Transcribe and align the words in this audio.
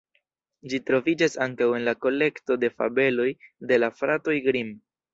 Ĝi 0.71 0.79
troviĝas 0.89 1.37
ankaŭ 1.47 1.69
en 1.81 1.87
la 1.89 1.95
kolekto 2.07 2.59
de 2.65 2.73
fabeloj 2.81 3.31
de 3.73 3.83
la 3.85 3.95
fratoj 4.03 4.41
Grimm. 4.51 4.79